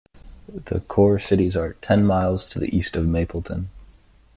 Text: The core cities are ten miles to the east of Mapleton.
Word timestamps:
The 0.65 0.79
core 0.79 1.19
cities 1.19 1.55
are 1.55 1.73
ten 1.73 2.07
miles 2.07 2.49
to 2.49 2.57
the 2.59 2.75
east 2.75 2.95
of 2.95 3.05
Mapleton. 3.07 3.69